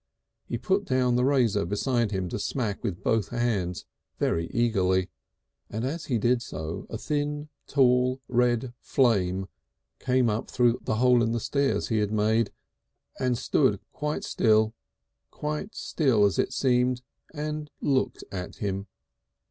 He 0.47 0.57
put 0.57 0.85
down 0.85 1.15
the 1.15 1.23
razor 1.23 1.63
beside 1.63 2.09
him 2.09 2.27
to 2.29 2.39
smack 2.39 2.83
with 2.83 3.03
both 3.03 3.27
hands 3.29 3.85
very 4.17 4.47
eagerly. 4.47 5.11
And 5.69 5.85
as 5.85 6.05
he 6.05 6.17
did 6.17 6.41
so 6.41 6.87
a 6.89 6.97
thin 6.97 7.49
tall 7.67 8.19
red 8.27 8.73
flame 8.79 9.47
came 9.99 10.27
up 10.27 10.49
through 10.49 10.81
the 10.85 10.95
hole 10.95 11.21
in 11.21 11.33
the 11.33 11.39
stairs 11.39 11.89
he 11.89 11.99
had 11.99 12.11
made 12.11 12.51
and 13.19 13.37
stood 13.37 13.79
still, 14.21 14.73
quite 15.29 15.73
still 15.75 16.25
as 16.25 16.39
it 16.39 16.51
seemed, 16.51 17.03
and 17.31 17.69
looked 17.79 18.23
at 18.31 18.55
him. 18.55 18.87